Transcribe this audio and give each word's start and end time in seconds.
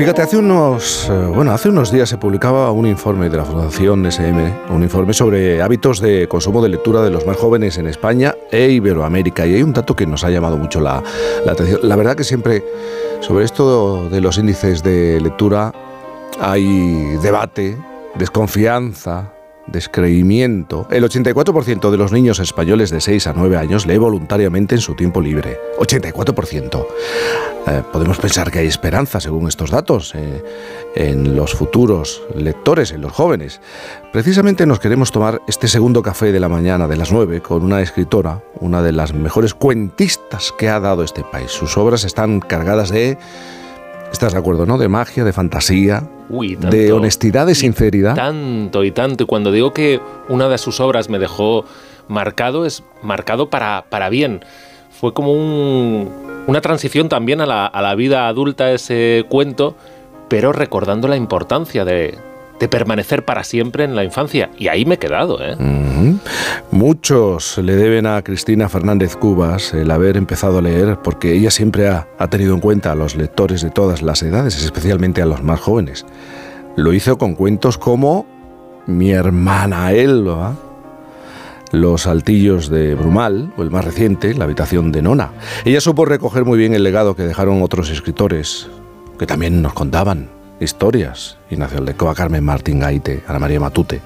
Fíjate, 0.00 0.22
hace 0.22 0.38
unos, 0.38 1.10
eh, 1.10 1.12
bueno, 1.12 1.52
hace 1.52 1.68
unos 1.68 1.92
días 1.92 2.08
se 2.08 2.16
publicaba 2.16 2.70
un 2.70 2.86
informe 2.86 3.28
de 3.28 3.36
la 3.36 3.44
Fundación 3.44 4.06
SM, 4.06 4.50
un 4.70 4.82
informe 4.82 5.12
sobre 5.12 5.60
hábitos 5.60 6.00
de 6.00 6.26
consumo 6.26 6.62
de 6.62 6.70
lectura 6.70 7.02
de 7.02 7.10
los 7.10 7.26
más 7.26 7.36
jóvenes 7.36 7.76
en 7.76 7.86
España 7.86 8.34
e 8.50 8.70
Iberoamérica. 8.70 9.46
Y 9.46 9.56
hay 9.56 9.62
un 9.62 9.74
dato 9.74 9.94
que 9.94 10.06
nos 10.06 10.24
ha 10.24 10.30
llamado 10.30 10.56
mucho 10.56 10.80
la, 10.80 11.02
la 11.44 11.52
atención. 11.52 11.80
La 11.82 11.96
verdad 11.96 12.16
que 12.16 12.24
siempre 12.24 12.64
sobre 13.20 13.44
esto 13.44 14.08
de 14.08 14.22
los 14.22 14.38
índices 14.38 14.82
de 14.82 15.20
lectura 15.20 15.70
hay 16.40 17.18
debate, 17.18 17.76
desconfianza, 18.14 19.34
descreimiento. 19.72 20.86
El 20.90 21.04
84% 21.04 21.90
de 21.90 21.96
los 21.96 22.12
niños 22.12 22.38
españoles 22.38 22.90
de 22.90 23.00
6 23.00 23.26
a 23.26 23.32
9 23.32 23.56
años 23.56 23.86
lee 23.86 23.98
voluntariamente 23.98 24.74
en 24.74 24.80
su 24.80 24.94
tiempo 24.94 25.20
libre. 25.20 25.58
84%. 25.78 26.86
Eh, 27.66 27.82
podemos 27.92 28.18
pensar 28.18 28.50
que 28.50 28.60
hay 28.60 28.66
esperanza, 28.66 29.20
según 29.20 29.46
estos 29.46 29.70
datos, 29.70 30.14
eh, 30.14 30.42
en 30.94 31.36
los 31.36 31.54
futuros 31.54 32.22
lectores, 32.34 32.92
en 32.92 33.02
los 33.02 33.12
jóvenes. 33.12 33.60
Precisamente 34.12 34.66
nos 34.66 34.80
queremos 34.80 35.12
tomar 35.12 35.40
este 35.46 35.68
segundo 35.68 36.02
café 36.02 36.32
de 36.32 36.40
la 36.40 36.48
mañana 36.48 36.88
de 36.88 36.96
las 36.96 37.12
9 37.12 37.42
con 37.42 37.62
una 37.62 37.82
escritora, 37.82 38.42
una 38.60 38.82
de 38.82 38.92
las 38.92 39.12
mejores 39.12 39.54
cuentistas 39.54 40.52
que 40.58 40.68
ha 40.68 40.80
dado 40.80 41.04
este 41.04 41.22
país. 41.22 41.50
Sus 41.50 41.76
obras 41.76 42.04
están 42.04 42.40
cargadas 42.40 42.90
de 42.90 43.18
¿Estás 44.12 44.32
de 44.32 44.38
acuerdo, 44.38 44.66
no? 44.66 44.76
De 44.76 44.88
magia, 44.88 45.24
de 45.24 45.32
fantasía, 45.32 46.02
de 46.28 46.92
honestidad, 46.92 47.46
de 47.46 47.54
sinceridad. 47.54 48.14
tanto 48.14 48.84
y 48.84 48.90
tanto. 48.90 49.24
Y 49.24 49.26
cuando 49.26 49.52
digo 49.52 49.72
que 49.72 50.00
una 50.28 50.48
de 50.48 50.58
sus 50.58 50.80
obras 50.80 51.08
me 51.08 51.18
dejó 51.18 51.64
marcado, 52.08 52.66
es 52.66 52.82
marcado 53.02 53.50
para, 53.50 53.84
para 53.88 54.08
bien. 54.08 54.44
Fue 54.90 55.14
como 55.14 55.32
una 56.46 56.60
transición 56.60 57.08
también 57.08 57.40
a 57.40 57.46
la, 57.46 57.66
a 57.66 57.80
la 57.82 57.94
vida 57.94 58.28
adulta 58.28 58.72
ese 58.72 59.24
cuento, 59.28 59.76
pero 60.28 60.52
recordando 60.52 61.08
la 61.08 61.16
importancia 61.16 61.84
de, 61.84 62.18
de 62.60 62.68
permanecer 62.68 63.24
para 63.24 63.42
siempre 63.42 63.84
en 63.84 63.96
la 63.96 64.04
infancia. 64.04 64.50
Y 64.56 64.68
ahí 64.68 64.84
me 64.84 64.94
he 64.94 64.98
quedado. 64.98 65.38
¿eh? 65.42 65.56
Muchos 66.70 67.58
le 67.58 67.74
deben 67.74 68.06
a 68.06 68.22
Cristina 68.22 68.68
Fernández 68.68 69.16
Cubas 69.16 69.72
el 69.72 69.90
haber 69.90 70.18
empezado 70.18 70.58
a 70.58 70.62
leer 70.62 70.98
porque 71.02 71.34
ella 71.34 71.50
siempre 71.50 71.88
ha, 71.88 72.06
tenido 72.28 72.54
en 72.54 72.60
cuenta 72.60 72.92
a 72.92 72.94
los 72.94 73.16
lectores 73.16 73.62
de 73.62 73.70
todas 73.70 74.02
las 74.02 74.22
edades, 74.22 74.62
especialmente 74.62 75.22
a 75.22 75.26
los 75.26 75.42
más 75.42 75.58
jóvenes. 75.58 76.04
Lo 76.76 76.92
hizo 76.92 77.16
con 77.18 77.34
cuentos 77.34 77.78
como 77.78 78.26
Mi 78.86 79.10
hermana 79.10 79.92
Elba, 79.92 80.54
Los 81.72 82.06
altillos 82.06 82.68
de 82.68 82.94
Brumal, 82.94 83.52
o 83.56 83.62
el 83.62 83.70
más 83.70 83.86
reciente, 83.86 84.34
La 84.34 84.44
habitación 84.44 84.92
de 84.92 85.00
Nona. 85.00 85.30
Ella 85.64 85.80
supo 85.80 86.04
recoger 86.04 86.44
muy 86.44 86.58
bien 86.58 86.74
el 86.74 86.82
legado 86.82 87.16
que 87.16 87.22
dejaron 87.22 87.62
otros 87.62 87.88
escritores, 87.90 88.68
que 89.18 89.26
también 89.26 89.62
nos 89.62 89.72
contaban 89.72 90.39
historias, 90.60 91.38
Ignacio 91.50 91.78
Aldecoa, 91.78 92.14
Carmen 92.14 92.44
Martín 92.44 92.80
Gaite, 92.80 93.22
Ana 93.26 93.38
María 93.38 93.60
Matute, 93.60 94.00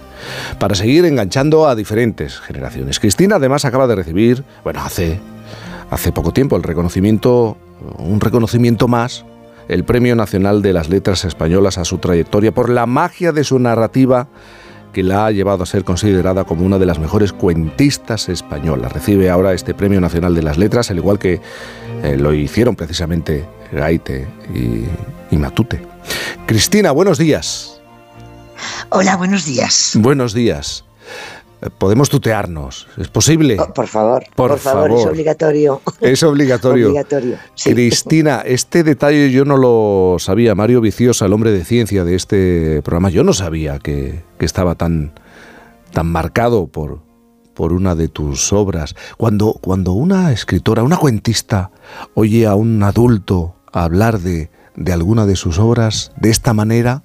para 0.58 0.74
seguir 0.74 1.04
enganchando 1.04 1.68
a 1.68 1.74
diferentes 1.74 2.38
generaciones. 2.38 3.00
Cristina 3.00 3.36
además 3.36 3.64
acaba 3.64 3.86
de 3.86 3.96
recibir, 3.96 4.44
bueno, 4.62 4.80
hace, 4.80 5.20
hace 5.90 6.12
poco 6.12 6.32
tiempo 6.32 6.56
el 6.56 6.62
reconocimiento, 6.62 7.56
un 7.98 8.20
reconocimiento 8.20 8.88
más, 8.88 9.24
el 9.68 9.84
Premio 9.84 10.14
Nacional 10.14 10.62
de 10.62 10.72
las 10.72 10.88
Letras 10.88 11.24
Españolas 11.24 11.78
a 11.78 11.84
su 11.84 11.98
trayectoria 11.98 12.52
por 12.52 12.68
la 12.68 12.86
magia 12.86 13.32
de 13.32 13.44
su 13.44 13.58
narrativa 13.58 14.28
que 14.92 15.02
la 15.02 15.26
ha 15.26 15.30
llevado 15.32 15.64
a 15.64 15.66
ser 15.66 15.82
considerada 15.82 16.44
como 16.44 16.64
una 16.64 16.78
de 16.78 16.86
las 16.86 17.00
mejores 17.00 17.32
cuentistas 17.32 18.28
españolas. 18.28 18.92
Recibe 18.92 19.28
ahora 19.28 19.52
este 19.52 19.74
Premio 19.74 20.00
Nacional 20.00 20.36
de 20.36 20.42
las 20.42 20.56
Letras, 20.56 20.90
al 20.90 20.98
igual 20.98 21.18
que 21.18 21.40
eh, 22.04 22.16
lo 22.16 22.32
hicieron 22.32 22.76
precisamente 22.76 23.44
Gaite 23.72 24.28
y 25.30 25.36
Matute. 25.36 25.94
Cristina, 26.46 26.92
buenos 26.92 27.16
días. 27.16 27.80
Hola, 28.90 29.16
buenos 29.16 29.46
días. 29.46 29.92
Buenos 29.94 30.34
días. 30.34 30.84
Podemos 31.78 32.10
tutearnos, 32.10 32.86
¿es 32.98 33.08
posible? 33.08 33.56
Oh, 33.58 33.72
por 33.72 33.86
favor, 33.86 34.24
por, 34.36 34.58
favor, 34.58 34.90
es 34.92 35.06
obligatorio. 35.06 35.80
Es 36.02 36.22
obligatorio. 36.22 36.92
Cristina, 37.56 38.42
este 38.44 38.84
detalle 38.84 39.30
yo 39.30 39.46
no 39.46 39.56
lo 39.56 40.18
sabía. 40.18 40.54
Mario 40.54 40.82
Viciosa, 40.82 41.24
el 41.24 41.32
hombre 41.32 41.50
de 41.50 41.64
ciencia 41.64 42.04
de 42.04 42.14
este 42.14 42.82
programa, 42.82 43.08
yo 43.08 43.24
no 43.24 43.32
sabía 43.32 43.78
que, 43.78 44.22
estaba 44.40 44.74
tan, 44.74 45.14
tan 45.92 46.06
marcado 46.06 46.66
por, 46.66 47.00
por 47.54 47.72
una 47.72 47.94
de 47.94 48.08
tus 48.08 48.52
obras. 48.52 48.94
Cuando, 49.16 49.54
cuando 49.54 49.92
una 49.92 50.30
escritora, 50.32 50.82
una 50.82 50.98
cuentista, 50.98 51.70
oye 52.12 52.46
a 52.46 52.54
un 52.54 52.82
adulto 52.82 53.54
hablar 53.72 54.20
de, 54.20 54.50
de 54.76 54.92
alguna 54.92 55.26
de 55.26 55.36
sus 55.36 55.58
obras 55.58 56.12
de 56.16 56.30
esta 56.30 56.52
manera, 56.52 57.02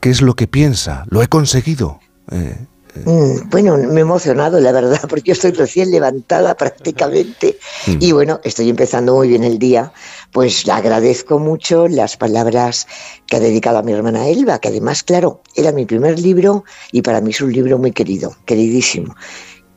¿qué 0.00 0.10
es 0.10 0.22
lo 0.22 0.34
que 0.34 0.46
piensa? 0.46 1.04
¿Lo 1.08 1.22
he 1.22 1.28
conseguido? 1.28 2.00
Eh, 2.30 2.56
eh. 2.94 3.02
Mm, 3.04 3.50
bueno, 3.50 3.76
me 3.76 4.00
he 4.00 4.00
emocionado, 4.00 4.60
la 4.60 4.72
verdad, 4.72 5.00
porque 5.08 5.28
yo 5.28 5.32
estoy 5.32 5.52
recién 5.52 5.90
levantada 5.90 6.56
prácticamente 6.56 7.58
mm. 7.86 7.96
y 8.00 8.12
bueno, 8.12 8.40
estoy 8.44 8.68
empezando 8.68 9.14
muy 9.14 9.28
bien 9.28 9.44
el 9.44 9.58
día. 9.58 9.92
Pues 10.32 10.68
agradezco 10.68 11.38
mucho 11.38 11.88
las 11.88 12.16
palabras 12.16 12.86
que 13.26 13.36
ha 13.36 13.40
dedicado 13.40 13.78
a 13.78 13.82
mi 13.82 13.92
hermana 13.92 14.28
Elba, 14.28 14.60
que 14.60 14.68
además, 14.68 15.02
claro, 15.02 15.42
era 15.56 15.72
mi 15.72 15.86
primer 15.86 16.18
libro 16.18 16.64
y 16.92 17.02
para 17.02 17.20
mí 17.20 17.30
es 17.30 17.40
un 17.40 17.52
libro 17.52 17.78
muy 17.78 17.92
querido, 17.92 18.36
queridísimo. 18.44 19.14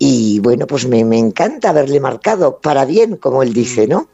Y 0.05 0.39
bueno, 0.39 0.67
pues 0.67 0.85
me, 0.85 0.99
encanta 0.99 1.69
haberle 1.69 2.01
marcado 2.01 2.59
para 2.59 2.83
bien, 2.83 3.15
como 3.15 3.41
él 3.41 3.53
dice, 3.53 3.87
¿no? 3.87 4.09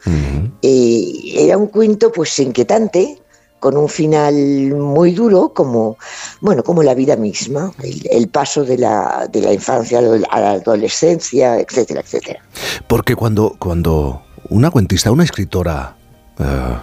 Eh, 0.62 1.12
era 1.34 1.58
un 1.58 1.66
cuento 1.66 2.12
pues 2.12 2.38
inquietante, 2.38 3.20
con 3.58 3.76
un 3.76 3.88
final 3.88 4.32
muy 4.76 5.10
duro, 5.10 5.52
como, 5.52 5.98
bueno, 6.40 6.62
como 6.62 6.84
la 6.84 6.94
vida 6.94 7.16
misma, 7.16 7.72
el, 8.08 8.28
paso 8.28 8.62
de 8.62 8.78
la, 8.78 9.28
de 9.32 9.40
la, 9.40 9.52
infancia 9.52 9.98
a 9.98 10.40
la 10.40 10.50
adolescencia, 10.52 11.58
etcétera, 11.58 12.02
etcétera. 12.02 12.40
Porque 12.86 13.16
cuando, 13.16 13.56
cuando 13.58 14.22
una 14.48 14.70
cuentista, 14.70 15.10
una 15.10 15.24
escritora 15.24 15.96
eh, 16.38 16.76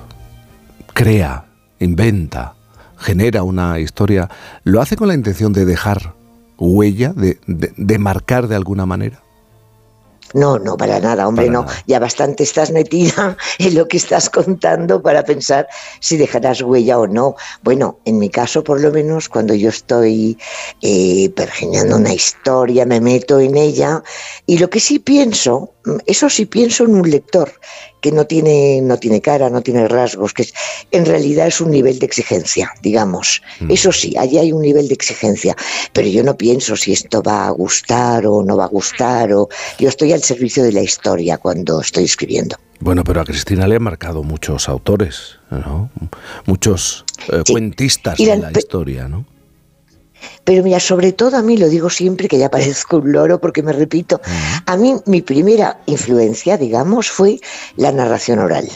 crea, 0.93 1.45
inventa, 1.79 2.55
genera 2.97 3.43
una 3.43 3.79
historia, 3.79 4.29
lo 4.65 4.81
hace 4.81 4.97
con 4.97 5.07
la 5.07 5.13
intención 5.13 5.53
de 5.53 5.63
dejar 5.63 6.16
huella, 6.57 7.13
de, 7.13 7.39
de, 7.45 7.97
marcar 7.97 8.47
de 8.47 8.55
alguna 8.55 8.85
manera? 8.85 9.21
No, 10.33 10.59
no, 10.59 10.75
para 10.75 10.99
nada, 10.99 11.25
hombre, 11.27 11.49
no. 11.49 11.65
Ya 11.85 11.99
bastante 11.99 12.43
estás 12.43 12.71
metida 12.71 13.37
en 13.59 13.75
lo 13.75 13.87
que 13.87 13.97
estás 13.97 14.29
contando 14.29 15.01
para 15.01 15.23
pensar 15.23 15.67
si 16.01 16.17
dejarás 16.17 16.61
huella 16.61 16.99
o 16.99 17.07
no. 17.07 17.35
Bueno, 17.63 17.99
en 18.03 18.19
mi 18.19 18.29
caso, 18.29 18.63
por 18.63 18.81
lo 18.81 18.91
menos, 18.91 19.29
cuando 19.29 19.53
yo 19.53 19.69
estoy 19.69 20.37
eh, 20.81 21.31
pergeñando 21.35 21.95
una 21.95 22.13
historia, 22.13 22.85
me 22.85 22.99
meto 22.99 23.39
en 23.39 23.55
ella 23.55 24.03
y 24.45 24.57
lo 24.57 24.69
que 24.69 24.81
sí 24.81 24.99
pienso, 24.99 25.71
eso 26.05 26.29
sí 26.29 26.45
pienso 26.45 26.85
en 26.85 26.95
un 26.95 27.09
lector 27.09 27.51
que 28.01 28.11
no 28.11 28.25
tiene, 28.25 28.81
no 28.81 28.97
tiene 28.97 29.21
cara, 29.21 29.49
no 29.49 29.61
tiene 29.61 29.87
rasgos, 29.87 30.33
que 30.33 30.47
en 30.91 31.05
realidad 31.05 31.47
es 31.47 31.61
un 31.61 31.71
nivel 31.71 31.99
de 31.99 32.05
exigencia, 32.05 32.71
digamos. 32.81 33.41
Mm. 33.59 33.71
Eso 33.71 33.91
sí, 33.91 34.15
allí 34.17 34.37
hay 34.37 34.51
un 34.51 34.61
nivel 34.61 34.87
de 34.87 34.93
exigencia, 34.93 35.55
pero 35.93 36.07
yo 36.07 36.23
no 36.23 36.37
pienso 36.37 36.75
si 36.75 36.93
esto 36.93 37.21
va 37.23 37.47
a 37.47 37.51
gustar 37.51 38.25
o 38.27 38.43
no 38.43 38.57
va 38.57 38.65
a 38.65 38.69
gustar, 38.69 39.33
o 39.33 39.49
yo 39.79 39.89
estoy 39.89 40.13
al 40.13 40.23
servicio 40.23 40.63
de 40.63 40.71
la 40.71 40.81
historia 40.81 41.37
cuando 41.37 41.81
estoy 41.81 42.05
escribiendo. 42.05 42.55
Bueno, 42.79 43.03
pero 43.03 43.21
a 43.21 43.25
Cristina 43.25 43.67
le 43.67 43.75
han 43.75 43.83
marcado 43.83 44.21
muchos 44.21 44.69
autores, 44.69 45.39
¿no? 45.49 45.89
muchos 46.45 47.05
eh, 47.31 47.41
cuentistas 47.49 48.17
de 48.17 48.37
la 48.37 48.51
historia, 48.51 49.07
¿no? 49.07 49.25
Pero 50.43 50.63
mira, 50.63 50.79
sobre 50.79 51.11
todo 51.11 51.37
a 51.37 51.41
mí, 51.41 51.57
lo 51.57 51.67
digo 51.67 51.89
siempre 51.89 52.27
que 52.27 52.37
ya 52.37 52.49
parezco 52.49 52.97
un 52.97 53.11
loro 53.11 53.39
porque 53.39 53.61
me 53.63 53.73
repito, 53.73 54.21
a 54.65 54.77
mí 54.77 54.95
mi 55.05 55.21
primera 55.21 55.79
influencia, 55.85 56.57
digamos, 56.57 57.09
fue 57.09 57.39
la 57.75 57.91
narración 57.91 58.39
oral. 58.39 58.67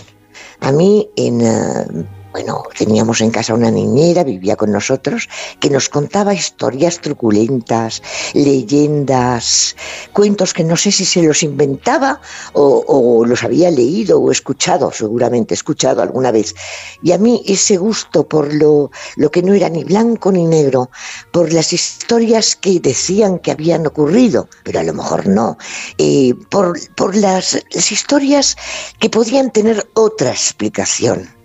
A 0.59 0.71
mí 0.71 1.09
en... 1.15 1.41
Eh, 1.41 1.85
bueno, 2.31 2.63
teníamos 2.77 3.21
en 3.21 3.31
casa 3.31 3.53
una 3.53 3.71
niñera, 3.71 4.23
vivía 4.23 4.55
con 4.55 4.71
nosotros, 4.71 5.27
que 5.59 5.69
nos 5.69 5.89
contaba 5.89 6.33
historias 6.33 7.01
truculentas, 7.01 8.01
leyendas, 8.33 9.75
cuentos 10.13 10.53
que 10.53 10.63
no 10.63 10.77
sé 10.77 10.91
si 10.91 11.05
se 11.05 11.21
los 11.23 11.43
inventaba 11.43 12.21
o, 12.53 13.25
los 13.25 13.43
había 13.43 13.69
leído 13.69 14.19
o 14.19 14.31
escuchado, 14.31 14.91
seguramente 14.91 15.53
escuchado 15.53 16.01
alguna 16.01 16.31
vez. 16.31 16.55
Y 17.03 17.11
a 17.11 17.17
mí 17.17 17.43
ese 17.45 17.77
gusto 17.77 18.27
por 18.27 18.53
lo, 18.53 18.91
lo 19.17 19.31
que 19.31 19.43
no 19.43 19.53
era 19.53 19.69
ni 19.69 19.83
blanco 19.83 20.31
ni 20.31 20.45
negro, 20.45 20.89
por 21.31 21.51
las 21.51 21.73
historias 21.73 22.55
que 22.55 22.79
decían 22.79 23.39
que 23.39 23.51
habían 23.51 23.85
ocurrido, 23.85 24.47
pero 24.63 24.79
a 24.79 24.83
lo 24.83 24.93
mejor 24.93 25.27
no, 25.27 25.57
eh, 25.97 26.33
por, 26.49 26.79
por 26.95 27.15
las 27.15 27.63
historias 27.91 28.55
que 28.99 29.09
podían 29.09 29.51
tener 29.51 29.89
otra 29.93 30.31
explicación 30.31 31.40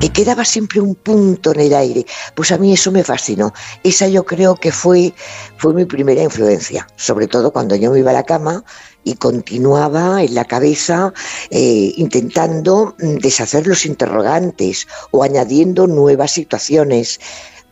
que 0.00 0.08
mm. 0.08 0.12
quedaba 0.12 0.44
siempre 0.44 0.80
un 0.80 0.94
punto 0.94 1.52
en 1.52 1.60
el 1.60 1.74
aire. 1.74 2.06
Pues 2.34 2.52
a 2.52 2.58
mí 2.58 2.72
eso 2.72 2.90
me 2.90 3.04
fascinó. 3.04 3.52
Esa 3.82 4.08
yo 4.08 4.24
creo 4.24 4.54
que 4.54 4.72
fue, 4.72 5.12
fue 5.56 5.74
mi 5.74 5.84
primera 5.84 6.22
influencia, 6.22 6.86
sobre 6.96 7.26
todo 7.26 7.52
cuando 7.52 7.76
yo 7.76 7.90
me 7.90 7.98
iba 7.98 8.10
a 8.10 8.14
la 8.14 8.24
cama 8.24 8.64
y 9.04 9.14
continuaba 9.14 10.22
en 10.22 10.34
la 10.34 10.44
cabeza 10.44 11.12
eh, 11.50 11.92
intentando 11.96 12.94
mm, 12.98 13.16
deshacer 13.16 13.66
los 13.66 13.84
interrogantes 13.86 14.86
o 15.10 15.22
añadiendo 15.22 15.86
nuevas 15.86 16.30
situaciones. 16.32 17.20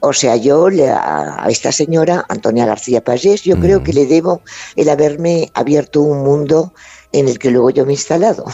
O 0.00 0.14
sea, 0.14 0.36
yo 0.36 0.68
a 0.68 1.46
esta 1.50 1.72
señora, 1.72 2.24
Antonia 2.30 2.64
García 2.64 3.04
Pagés, 3.04 3.42
yo 3.42 3.60
creo 3.60 3.82
que 3.82 3.92
le 3.92 4.06
debo 4.06 4.40
el 4.74 4.88
haberme 4.88 5.50
abierto 5.52 6.00
un 6.00 6.24
mundo 6.24 6.72
en 7.12 7.28
el 7.28 7.38
que 7.38 7.50
luego 7.50 7.70
yo 7.70 7.84
me 7.84 7.92
he 7.92 7.94
instalado. 7.94 8.44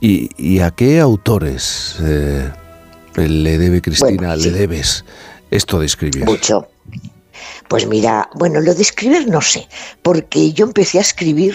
¿Y, 0.00 0.60
a 0.60 0.70
qué 0.70 1.00
autores 1.00 1.96
eh, 2.02 2.50
le 3.16 3.58
debe 3.58 3.80
Cristina, 3.82 4.36
le 4.36 4.50
debes 4.50 5.04
esto 5.50 5.78
de 5.78 5.86
escribir? 5.86 6.24
Mucho. 6.24 6.68
Pues 7.68 7.86
mira, 7.86 8.28
bueno, 8.34 8.60
lo 8.60 8.74
de 8.74 8.82
escribir 8.82 9.28
no 9.28 9.40
sé, 9.42 9.68
porque 10.02 10.52
yo 10.52 10.64
empecé 10.64 10.98
a 10.98 11.02
escribir 11.02 11.54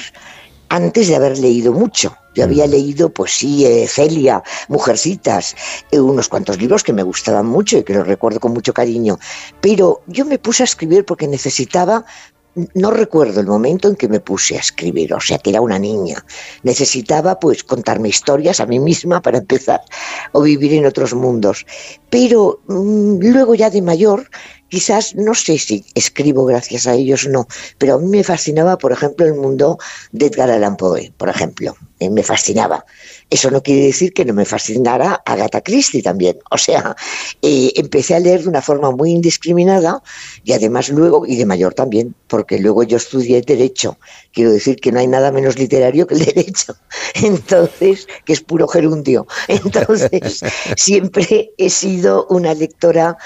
antes 0.70 1.08
de 1.08 1.16
haber 1.16 1.38
leído 1.38 1.74
mucho. 1.74 2.16
Yo 2.36 2.44
había 2.46 2.66
leído, 2.66 3.10
pues 3.10 3.32
sí, 3.32 3.66
eh, 3.66 3.88
Celia, 3.88 4.42
Mujercitas, 4.68 5.56
eh, 5.92 6.00
unos 6.00 6.30
cuantos 6.30 6.60
libros 6.60 6.84
que 6.84 6.94
me 6.94 7.04
gustaban 7.04 7.46
mucho 7.46 7.78
y 7.78 7.84
que 7.84 7.94
los 7.94 8.08
recuerdo 8.08 8.40
con 8.40 8.54
mucho 8.54 8.74
cariño. 8.74 9.20
Pero 9.62 10.02
yo 10.08 10.26
me 10.26 10.40
puse 10.40 10.64
a 10.64 10.66
escribir 10.66 11.06
porque 11.06 11.28
necesitaba 11.28 12.06
no 12.74 12.92
recuerdo 12.92 13.40
el 13.40 13.48
momento 13.48 13.88
en 13.88 13.96
que 13.96 14.08
me 14.08 14.20
puse 14.20 14.56
a 14.56 14.60
escribir, 14.60 15.14
o 15.14 15.20
sea 15.20 15.40
que 15.40 15.50
era 15.50 15.62
una 15.62 15.80
niña. 15.80 16.24
Necesitaba 16.64 17.40
pues 17.40 17.64
contarme 17.64 18.10
historias 18.10 18.60
a 18.60 18.66
mí 18.66 18.80
misma 18.80 19.22
para 19.22 19.40
empezar 19.40 19.82
o 20.32 20.42
vivir 20.42 20.74
en 20.74 20.86
otros 20.86 21.14
mundos. 21.14 21.66
Pero 22.10 22.62
mm, 22.68 23.20
luego 23.22 23.56
ya 23.56 23.70
de 23.70 23.82
mayor 23.82 24.30
Quizás 24.74 25.14
no 25.14 25.36
sé 25.36 25.60
si 25.60 25.86
escribo 25.94 26.46
gracias 26.46 26.88
a 26.88 26.96
ellos 26.96 27.28
no, 27.28 27.48
pero 27.78 27.94
a 27.94 28.00
mí 28.00 28.08
me 28.08 28.24
fascinaba, 28.24 28.80
por 28.80 28.92
ejemplo, 28.92 29.24
el 29.24 29.36
mundo 29.36 29.78
de 30.12 30.26
Edgar 30.26 30.50
Allan 30.50 30.78
Poe, 30.78 31.14
por 31.16 31.30
ejemplo. 31.30 31.76
Eh, 32.00 32.10
me 32.10 32.24
fascinaba. 32.24 32.84
Eso 33.30 33.52
no 33.52 33.62
quiere 33.62 33.86
decir 33.86 34.14
que 34.14 34.26
no 34.26 34.34
me 34.34 34.46
fascinara 34.46 35.22
Agatha 35.26 35.62
Christie 35.62 36.02
también. 36.02 36.38
O 36.50 36.58
sea, 36.58 36.96
eh, 37.44 37.72
empecé 37.76 38.16
a 38.16 38.20
leer 38.20 38.42
de 38.42 38.50
una 38.50 38.64
forma 38.64 38.90
muy 38.90 39.12
indiscriminada 39.12 40.02
y 40.44 40.54
además 40.54 40.90
luego, 40.90 41.26
y 41.28 41.36
de 41.36 41.46
mayor 41.46 41.76
también, 41.76 42.16
porque 42.28 42.58
luego 42.58 42.82
yo 42.82 42.98
estudié 42.98 43.42
Derecho. 43.42 43.98
Quiero 44.34 44.52
decir 44.52 44.78
que 44.78 44.92
no 44.92 45.00
hay 45.00 45.08
nada 45.08 45.32
menos 45.32 45.58
literario 45.58 46.08
que 46.08 46.16
el 46.16 46.26
Derecho. 46.26 46.76
Entonces, 47.14 48.08
que 48.26 48.34
es 48.34 48.42
puro 48.42 48.68
gerundio. 48.68 49.28
Entonces, 49.48 50.42
siempre 50.76 51.52
he 51.58 51.70
sido 51.70 52.26
una 52.32 52.56
lectora 52.56 53.18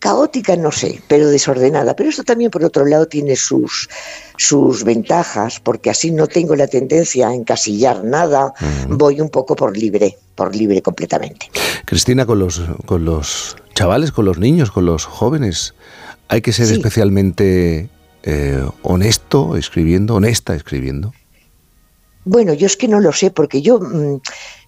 Caótica 0.00 0.56
no 0.56 0.72
sé, 0.72 1.00
pero 1.08 1.28
desordenada. 1.28 1.94
Pero 1.94 2.08
esto 2.08 2.24
también, 2.24 2.50
por 2.50 2.64
otro 2.64 2.86
lado, 2.86 3.06
tiene 3.06 3.36
sus, 3.36 3.88
sus 4.38 4.82
ventajas, 4.82 5.60
porque 5.60 5.90
así 5.90 6.10
no 6.10 6.26
tengo 6.26 6.56
la 6.56 6.66
tendencia 6.66 7.28
a 7.28 7.34
encasillar 7.34 8.02
nada, 8.02 8.54
voy 8.88 9.20
un 9.20 9.28
poco 9.28 9.54
por 9.54 9.76
libre, 9.76 10.16
por 10.34 10.56
libre 10.56 10.80
completamente. 10.80 11.50
Cristina, 11.84 12.24
con 12.24 12.38
los, 12.38 12.62
con 12.86 13.04
los 13.04 13.56
chavales, 13.74 14.10
con 14.10 14.24
los 14.24 14.38
niños, 14.38 14.70
con 14.70 14.86
los 14.86 15.04
jóvenes, 15.04 15.74
hay 16.28 16.40
que 16.40 16.52
ser 16.52 16.72
especialmente 16.72 17.90
eh, 18.22 18.64
honesto 18.82 19.56
escribiendo, 19.56 20.14
honesta 20.14 20.54
escribiendo. 20.54 21.12
Bueno, 22.24 22.52
yo 22.52 22.66
es 22.66 22.76
que 22.76 22.88
no 22.88 23.00
lo 23.00 23.12
sé, 23.12 23.30
porque 23.30 23.62
yo, 23.62 23.80
mm, 23.80 24.20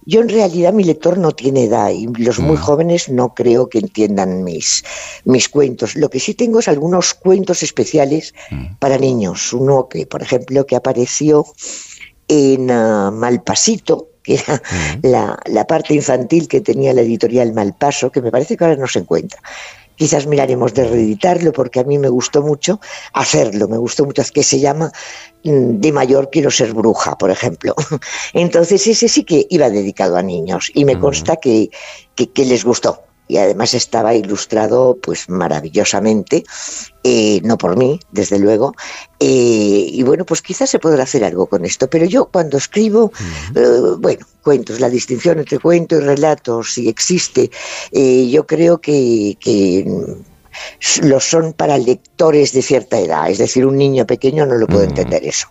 yo 0.05 0.21
en 0.21 0.29
realidad 0.29 0.73
mi 0.73 0.83
lector 0.83 1.17
no 1.17 1.31
tiene 1.31 1.65
edad 1.65 1.89
y 1.89 2.07
los 2.07 2.39
muy 2.39 2.57
mm. 2.57 2.61
jóvenes 2.61 3.09
no 3.09 3.33
creo 3.33 3.69
que 3.69 3.79
entiendan 3.79 4.43
mis, 4.43 4.83
mis 5.25 5.49
cuentos. 5.49 5.95
Lo 5.95 6.09
que 6.09 6.19
sí 6.19 6.33
tengo 6.33 6.59
es 6.59 6.67
algunos 6.67 7.13
cuentos 7.13 7.63
especiales 7.63 8.33
mm. 8.51 8.75
para 8.79 8.97
niños. 8.97 9.53
Uno 9.53 9.87
que, 9.87 10.05
por 10.05 10.21
ejemplo, 10.21 10.65
que 10.65 10.75
apareció 10.75 11.45
en 12.27 12.71
uh, 12.71 13.11
Malpasito, 13.11 14.09
que 14.23 14.35
era 14.35 14.61
la, 15.03 15.39
la, 15.45 15.67
parte 15.67 15.93
infantil 15.93 16.47
que 16.47 16.61
tenía 16.61 16.93
la 16.93 17.01
editorial 17.01 17.53
Malpaso, 17.53 18.11
que 18.11 18.21
me 18.21 18.31
parece 18.31 18.55
que 18.57 18.63
ahora 18.63 18.77
no 18.77 18.87
se 18.87 18.99
encuentra. 18.99 19.39
Quizás 20.03 20.27
miraremos 20.27 20.73
de 20.73 20.83
reeditarlo 20.83 21.53
porque 21.53 21.79
a 21.79 21.85
mí 21.85 21.97
me 21.97 22.09
gustó 22.09 22.41
mucho 22.41 22.81
hacerlo, 23.13 23.69
me 23.69 23.77
gustó 23.77 24.03
mucho, 24.03 24.21
que 24.33 24.43
se 24.43 24.59
llama 24.59 24.91
mm, 25.45 25.79
De 25.79 25.93
mayor 25.93 26.29
quiero 26.29 26.51
ser 26.51 26.73
bruja, 26.73 27.17
por 27.17 27.31
ejemplo. 27.31 27.73
Entonces 28.33 28.85
ese 28.85 29.07
sí 29.07 29.23
que 29.23 29.47
iba 29.49 29.69
dedicado 29.69 30.17
a 30.17 30.21
niños 30.21 30.69
y 30.73 30.83
me 30.83 30.99
consta 30.99 31.37
que, 31.37 31.69
que 32.17 32.43
les 32.43 32.65
gustó 32.65 33.12
y 33.27 33.37
además 33.37 33.73
estaba 33.73 34.13
ilustrado 34.13 34.97
pues 35.01 35.29
maravillosamente, 35.29 36.43
eh, 37.03 37.41
no 37.43 37.57
por 37.57 37.77
mí, 37.77 37.99
desde 38.11 38.39
luego, 38.39 38.73
eh, 39.19 39.87
y 39.89 40.03
bueno, 40.03 40.25
pues 40.25 40.41
quizás 40.41 40.69
se 40.69 40.79
podrá 40.79 41.03
hacer 41.03 41.23
algo 41.23 41.47
con 41.47 41.65
esto, 41.65 41.89
pero 41.89 42.05
yo 42.05 42.25
cuando 42.25 42.57
escribo, 42.57 43.11
eh, 43.55 43.95
bueno, 43.97 44.25
cuentos, 44.43 44.79
la 44.79 44.89
distinción 44.89 45.39
entre 45.39 45.59
cuento 45.59 45.95
y 45.95 45.99
relato, 45.99 46.63
si 46.63 46.89
existe, 46.89 47.49
yo 47.91 48.45
creo 48.45 48.79
que, 48.79 49.37
que 49.39 49.85
lo 51.01 51.19
son 51.19 51.53
para 51.53 51.77
lectores 51.77 52.51
de 52.53 52.61
cierta 52.61 52.99
edad, 52.99 53.29
es 53.29 53.37
decir, 53.37 53.65
un 53.65 53.77
niño 53.77 54.05
pequeño 54.05 54.45
no 54.45 54.55
lo 54.55 54.67
puede 54.67 54.85
entender 54.85 55.25
eso. 55.25 55.47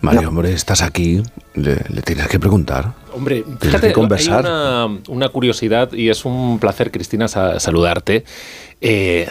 Mario, 0.00 0.28
hombre, 0.28 0.52
estás 0.52 0.82
aquí, 0.82 1.22
le, 1.54 1.76
tienes 2.04 2.28
que 2.28 2.38
preguntar. 2.38 2.92
Hombre, 3.14 3.44
fíjate, 3.60 3.92
conversar. 3.92 4.46
hay 4.46 5.00
una, 5.08 5.28
curiosidad 5.28 5.92
y 5.92 6.08
es 6.08 6.24
un 6.24 6.58
placer, 6.58 6.90
Cristina, 6.90 7.28
saludarte. 7.28 8.24
Eh, 8.80 9.28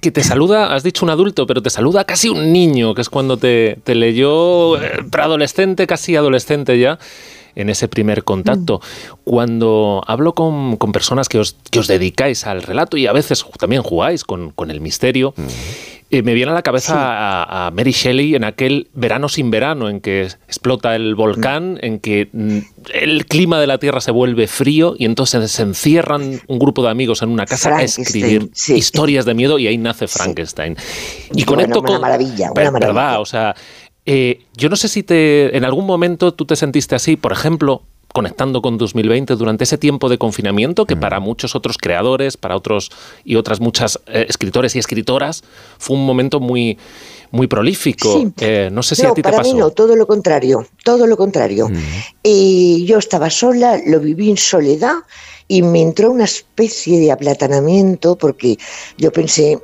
que, 0.00 0.10
te 0.12 0.22
saluda, 0.22 0.74
has 0.74 0.84
dicho 0.84 1.04
un 1.04 1.10
adulto, 1.10 1.46
pero 1.46 1.60
te 1.60 1.70
saluda 1.70 2.04
casi 2.04 2.28
un 2.28 2.52
niño, 2.52 2.94
que 2.94 3.00
es 3.00 3.08
cuando 3.08 3.36
te, 3.36 3.80
leyó 3.86 4.80
eh, 4.80 5.02
preadolescente, 5.10 5.86
casi 5.86 6.14
adolescente 6.14 6.78
ya 6.78 6.98
en 7.56 7.70
ese 7.70 7.88
primer 7.88 8.24
contacto. 8.24 8.78
Mm. 8.78 9.18
Cuando 9.24 10.02
hablo 10.06 10.34
con, 10.34 10.76
personas 10.92 11.28
que 11.28 11.38
os, 11.38 11.56
que 11.70 11.78
os, 11.78 11.86
dedicáis 11.86 12.46
al 12.46 12.62
relato 12.62 12.96
y 12.96 13.06
a 13.06 13.12
veces 13.12 13.44
también 13.58 13.82
jugáis 13.82 14.24
con, 14.24 14.52
el 14.68 14.80
misterio, 14.80 15.34
mm. 15.36 15.42
Eh, 16.14 16.22
me 16.22 16.32
viene 16.32 16.52
a 16.52 16.54
la 16.54 16.62
cabeza 16.62 17.66
a, 17.66 17.72
Mary 17.72 17.90
Shelley 17.90 18.36
en 18.36 18.44
aquel 18.44 18.88
verano 18.94 19.28
sin 19.28 19.50
verano, 19.50 19.88
en 19.88 20.00
que 20.00 20.22
explota 20.22 20.94
el 20.94 21.16
volcán, 21.16 21.76
en 21.82 21.98
que 21.98 22.28
mm, 22.32 22.58
el 22.92 23.26
clima 23.26 23.58
de 23.58 23.66
la 23.66 23.78
Tierra 23.78 24.00
se 24.00 24.12
vuelve 24.12 24.46
frío 24.46 24.94
y 24.96 25.06
entonces 25.06 25.50
se 25.50 25.62
encierran 25.62 26.40
un 26.46 26.58
grupo 26.60 26.84
de 26.84 26.90
amigos 26.90 27.22
en 27.22 27.30
una 27.30 27.46
casa 27.46 27.78
a 27.78 27.82
escribir 27.82 28.48
historias 28.68 29.24
de 29.24 29.34
miedo 29.34 29.58
y 29.58 29.66
ahí 29.66 29.76
nace 29.76 30.06
Frankenstein. 30.06 30.76
Y 31.34 31.42
con 31.42 31.58
esto... 31.58 31.80
Una 31.80 31.98
maravilla, 31.98 32.52
una 32.52 32.70
maravilla. 32.70 32.92
¿Verdad? 32.92 33.20
O 33.20 33.26
sea, 33.26 33.56
eh, 34.06 34.42
yo 34.56 34.68
no 34.68 34.76
sé 34.76 34.86
si 34.86 35.02
te, 35.02 35.56
en 35.56 35.64
algún 35.64 35.84
momento 35.84 36.32
tú 36.32 36.44
te 36.44 36.54
sentiste 36.54 36.94
así, 36.94 37.16
por 37.16 37.32
ejemplo, 37.32 37.82
conectando 38.14 38.62
con 38.62 38.78
2020 38.78 39.34
durante 39.34 39.64
ese 39.64 39.76
tiempo 39.76 40.08
de 40.08 40.18
confinamiento 40.18 40.86
que 40.86 40.94
mm. 40.94 41.00
para 41.00 41.18
muchos 41.18 41.56
otros 41.56 41.76
creadores, 41.78 42.36
para 42.36 42.56
otros 42.56 42.92
y 43.24 43.34
otras 43.34 43.58
muchas 43.58 43.98
eh, 44.06 44.26
escritores 44.28 44.76
y 44.76 44.78
escritoras 44.78 45.42
fue 45.78 45.96
un 45.96 46.06
momento 46.06 46.38
muy 46.38 46.78
muy 47.32 47.48
prolífico. 47.48 48.22
Eh, 48.38 48.68
no 48.70 48.84
sé 48.84 48.94
si 48.94 49.04
a 49.04 49.12
ti 49.12 49.20
te 49.20 49.28
para 49.28 49.42
Mí 49.42 49.54
no, 49.54 49.70
todo 49.70 49.96
lo 49.96 50.06
contrario, 50.06 50.64
todo 50.84 51.08
lo 51.08 51.16
contrario. 51.16 51.68
Mm. 51.68 51.74
Y 52.22 52.84
yo 52.86 52.98
estaba 52.98 53.30
sola, 53.30 53.80
lo 53.84 53.98
viví 53.98 54.30
en 54.30 54.36
soledad 54.36 54.98
y 55.48 55.62
me 55.62 55.82
entró 55.82 56.12
una 56.12 56.24
especie 56.24 57.00
de 57.00 57.10
aplatanamiento 57.10 58.14
porque 58.14 58.58
yo 58.96 59.12
pensé, 59.12 59.58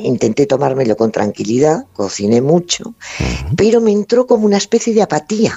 intenté 0.00 0.46
tomármelo 0.46 0.96
con 0.96 1.12
tranquilidad, 1.12 1.84
cociné 1.92 2.40
mucho, 2.40 2.94
pero 3.56 3.80
me 3.80 3.92
entró 3.92 4.26
como 4.26 4.44
una 4.44 4.56
especie 4.56 4.92
de 4.92 5.02
apatía 5.02 5.54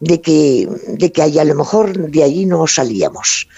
de 0.00 0.20
que, 0.20 0.68
de 0.88 1.12
que 1.12 1.22
a 1.22 1.44
lo 1.44 1.54
mejor 1.54 2.10
de 2.10 2.22
allí 2.22 2.46
no 2.46 2.66
salíamos. 2.66 3.48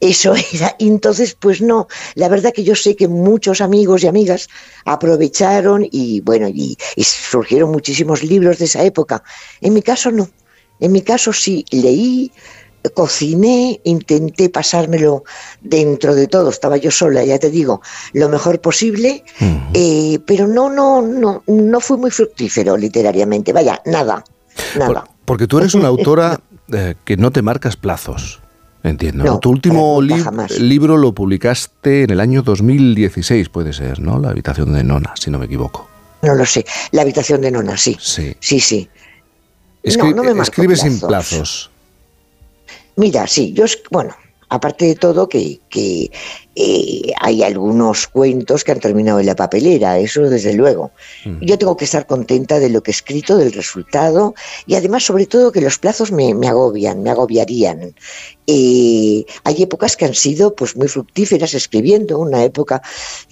Eso 0.00 0.34
era. 0.52 0.76
Entonces, 0.78 1.36
pues 1.38 1.60
no, 1.60 1.88
la 2.14 2.28
verdad 2.28 2.52
que 2.52 2.64
yo 2.64 2.74
sé 2.74 2.96
que 2.96 3.08
muchos 3.08 3.60
amigos 3.60 4.02
y 4.02 4.06
amigas 4.06 4.48
aprovecharon 4.84 5.86
y 5.90 6.20
bueno, 6.20 6.48
y, 6.48 6.76
surgieron 6.98 7.70
muchísimos 7.70 8.22
libros 8.22 8.58
de 8.58 8.66
esa 8.66 8.82
época. 8.84 9.22
En 9.60 9.72
mi 9.72 9.82
caso 9.82 10.10
no. 10.10 10.28
En 10.80 10.92
mi 10.92 11.02
caso 11.02 11.32
sí, 11.32 11.64
leí, 11.70 12.32
cociné, 12.92 13.80
intenté 13.84 14.50
pasármelo 14.50 15.24
dentro 15.62 16.14
de 16.14 16.26
todo, 16.26 16.50
estaba 16.50 16.76
yo 16.76 16.90
sola, 16.90 17.24
ya 17.24 17.38
te 17.38 17.48
digo, 17.48 17.80
lo 18.12 18.28
mejor 18.28 18.60
posible, 18.60 19.24
eh, 19.72 20.18
pero 20.26 20.48
no, 20.48 20.68
no, 20.68 21.00
no, 21.00 21.44
no 21.46 21.80
fui 21.80 21.96
muy 21.96 22.10
fructífero 22.10 22.76
literariamente, 22.76 23.52
vaya, 23.52 23.80
nada, 23.86 24.24
nada. 24.76 25.04
Porque 25.24 25.46
tú 25.46 25.58
eres 25.58 25.74
una 25.74 25.88
autora 25.88 26.40
eh, 26.72 26.94
que 27.04 27.16
no 27.16 27.30
te 27.30 27.42
marcas 27.42 27.76
plazos. 27.76 28.40
Entiendo. 28.82 29.38
tu 29.38 29.48
último 29.48 30.02
libro 30.02 30.98
lo 30.98 31.14
publicaste 31.14 32.02
en 32.02 32.10
el 32.10 32.20
año 32.20 32.42
2016, 32.42 33.48
puede 33.48 33.72
ser, 33.72 33.98
¿no? 33.98 34.18
La 34.18 34.28
habitación 34.28 34.74
de 34.74 34.84
Nona, 34.84 35.14
si 35.18 35.30
no 35.30 35.38
me 35.38 35.46
equivoco. 35.46 35.88
No 36.20 36.34
lo 36.34 36.44
sé. 36.44 36.66
La 36.90 37.00
habitación 37.00 37.40
de 37.40 37.50
Nona, 37.50 37.78
sí. 37.78 37.96
Sí, 37.98 38.36
sí. 38.40 38.60
sí. 38.60 38.88
no, 40.14 40.22
me 40.22 40.42
escribe 40.42 40.76
sin 40.76 41.00
plazos. 41.00 41.70
Mira, 42.96 43.26
sí, 43.26 43.54
yo, 43.54 43.64
bueno, 43.90 44.14
aparte 44.50 44.84
de 44.84 44.94
todo 44.96 45.30
que, 45.30 45.60
que 45.70 46.10
eh, 46.56 47.12
hay 47.20 47.42
algunos 47.42 48.06
cuentos 48.06 48.62
que 48.62 48.70
han 48.70 48.78
terminado 48.78 49.18
en 49.18 49.26
la 49.26 49.34
papelera, 49.34 49.98
eso 49.98 50.22
desde 50.22 50.54
luego. 50.54 50.92
Yo 51.40 51.58
tengo 51.58 51.76
que 51.76 51.84
estar 51.84 52.06
contenta 52.06 52.60
de 52.60 52.70
lo 52.70 52.82
que 52.82 52.90
he 52.90 52.94
escrito, 52.94 53.36
del 53.36 53.52
resultado 53.52 54.34
y 54.66 54.76
además 54.76 55.04
sobre 55.04 55.26
todo 55.26 55.50
que 55.50 55.60
los 55.60 55.78
plazos 55.78 56.12
me, 56.12 56.32
agobian, 56.46 57.02
me 57.02 57.10
agobiarían. 57.10 57.94
Eh, 58.46 59.24
hay 59.42 59.62
épocas 59.62 59.96
que 59.96 60.04
han 60.04 60.14
sido 60.14 60.54
pues 60.54 60.76
muy 60.76 60.86
fructíferas 60.86 61.54
escribiendo, 61.54 62.18
una 62.18 62.44
época 62.44 62.82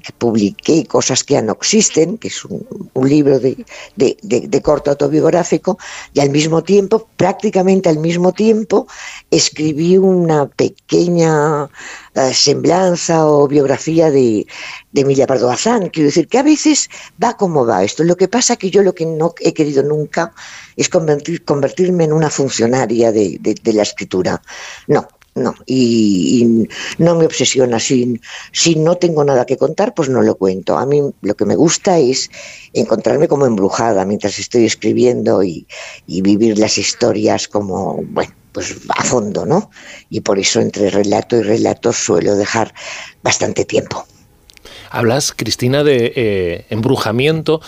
que 0.03 0.13
publiqué 0.13 0.87
cosas 0.87 1.23
que 1.23 1.35
ya 1.35 1.43
no 1.43 1.53
existen, 1.53 2.19
que 2.19 2.29
es 2.29 2.45
un, 2.45 2.67
libro 3.09 3.39
de, 3.39 3.65
de, 3.95 4.63
corto 4.63 4.91
autobiográfico, 4.91 5.79
y 6.15 6.21
al 6.21 6.31
mismo 6.31 6.63
tiempo, 6.63 7.09
prácticamente 7.17 7.89
al 7.89 7.99
mismo 7.99 8.33
tiempo, 8.33 8.87
escribí 9.31 9.99
una 9.99 10.47
pequeña 10.47 11.69
eh, 12.15 12.33
semblanza 12.33 13.12
o 13.21 13.49
biografía 13.49 14.11
de, 14.11 14.47
de 14.93 15.01
Emilia 15.01 15.27
Pardo 15.27 15.47
Bazán. 15.47 15.89
Quiero 15.91 16.09
decir 16.09 16.29
que 16.29 16.39
a 16.39 16.43
veces 16.43 16.89
va 17.23 17.37
como 17.37 17.67
va 17.67 17.85
esto. 17.85 18.05
Lo 18.05 18.17
que 18.17 18.29
pasa 18.29 18.57
que 18.57 18.71
yo 18.71 18.83
lo 18.83 18.95
que 18.95 19.07
no 19.07 19.35
he 19.41 19.53
querido 19.53 19.83
nunca 19.83 20.33
es 20.77 20.89
convertir, 20.89 21.45
convertirme 21.45 22.05
en 22.05 22.13
una 22.13 22.31
funcionaria 22.31 23.13
de, 23.13 23.39
la 23.65 23.83
escritura. 23.83 24.43
No, 24.87 25.07
no, 25.35 25.55
y, 25.67 26.69
no 26.99 27.15
me 27.15 27.27
obsesiona. 27.27 27.79
Si, 27.79 28.21
si 28.53 28.77
no 28.77 28.97
tengo 28.97 29.25
nada 29.25 29.47
que 29.47 29.57
contar, 29.57 29.95
pues 29.95 30.09
no 30.09 30.23
lo 30.23 30.37
cuento. 30.37 30.77
A 30.77 30.87
mí 30.87 31.03
lo 31.21 31.35
que 31.35 31.45
me 31.45 31.57
gusta 31.57 31.99
es 31.99 32.31
encontrarme 32.73 33.29
como 33.29 33.47
embrujada 33.47 34.05
mientras 34.05 34.39
estoy 34.39 34.67
escribiendo 34.67 35.43
y, 35.43 35.67
y 36.07 36.23
vivir 36.23 36.59
las 36.59 36.79
historias 36.79 37.49
como, 37.49 38.03
bueno, 38.03 38.33
pues 38.53 38.77
a 38.89 39.03
fondo, 39.05 39.47
¿no? 39.47 39.71
Y 40.11 40.21
por 40.21 40.39
eso 40.39 40.61
entre 40.61 40.91
relato 40.91 41.37
y 41.37 41.43
relato 41.43 41.93
suelo 41.93 42.37
dejar 42.37 42.75
bastante 43.23 43.65
tiempo. 43.65 44.07
Hablas, 44.91 45.33
Cristina, 45.33 45.83
de 45.83 46.13
eh, 46.15 46.67
embrujamiento. 46.69 47.61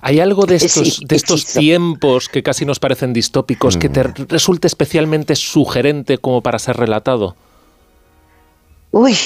¿Hay 0.00 0.18
algo 0.18 0.46
de 0.46 0.56
estos, 0.56 1.00
de 1.06 1.16
estos 1.16 1.46
tiempos 1.46 2.28
que 2.28 2.42
casi 2.42 2.64
nos 2.64 2.80
parecen 2.80 3.12
distópicos 3.12 3.76
que 3.76 3.88
te 3.88 4.02
mm. 4.02 4.26
resulte 4.28 4.66
especialmente 4.66 5.36
sugerente 5.36 6.18
como 6.18 6.42
para 6.42 6.58
ser 6.58 6.76
relatado? 6.76 7.36
Uy, 8.90 9.16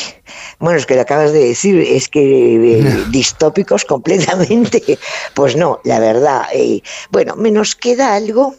bueno, 0.61 0.79
es 0.79 0.87
que 0.87 0.95
lo 0.95 1.01
acabas 1.01 1.33
de 1.33 1.41
decir, 1.41 1.81
es 1.81 2.09
que 2.09 2.79
eh, 2.79 3.05
distópicos 3.11 3.85
completamente. 3.85 4.99
Pues 5.35 5.57
no, 5.57 5.81
la 5.85 5.99
verdad. 5.99 6.43
Eh, 6.53 6.83
bueno, 7.11 7.35
me 7.37 7.51
nos 7.51 7.75
queda 7.75 8.15
algo 8.15 8.55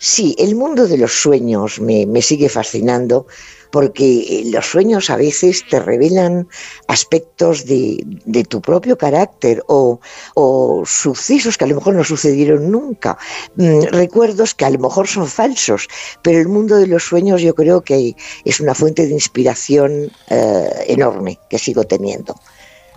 Sí, 0.00 0.36
el 0.38 0.54
mundo 0.54 0.86
de 0.86 0.96
los 0.96 1.20
sueños 1.20 1.80
me, 1.80 2.22
sigue 2.22 2.48
fascinando 2.48 3.26
porque 3.72 4.20
eh, 4.20 4.42
los 4.46 4.64
sueños 4.64 5.10
a 5.10 5.16
veces 5.16 5.64
te 5.68 5.80
revelan 5.80 6.48
aspectos 6.86 7.66
de, 7.66 8.06
tu 8.48 8.60
propio 8.60 8.96
carácter 8.96 9.64
o, 9.66 9.98
sucesos 10.86 11.58
que 11.58 11.64
a 11.64 11.66
lo 11.66 11.74
mejor 11.74 11.94
no 11.94 12.04
sucedieron 12.04 12.70
nunca, 12.70 13.18
mm, 13.56 13.86
recuerdos 13.90 14.54
que 14.54 14.64
a 14.64 14.70
lo 14.70 14.78
mejor 14.78 15.08
son 15.08 15.26
falsos, 15.26 15.88
pero 16.22 16.38
el 16.38 16.48
mundo 16.48 16.76
de 16.76 16.86
los 16.86 17.02
sueños 17.02 17.42
yo 17.42 17.54
creo 17.56 17.82
que 17.82 18.14
es 18.44 18.60
una 18.60 18.76
fuente 18.76 19.04
de 19.04 19.12
inspiración 19.12 20.12
eh, 20.30 20.84
enorme 20.86 21.40
que 21.50 21.58
sigo 21.58 21.84
teniendo 21.84 22.36